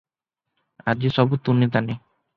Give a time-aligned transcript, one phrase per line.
[0.93, 1.97] ଆଜି ସବୁ ତୁନି ତାନି।